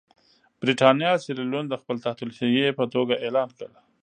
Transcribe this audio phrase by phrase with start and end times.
[0.61, 3.69] برېټانیا سیریلیون د خپل تحت الحیې په توګه اعلان کړ.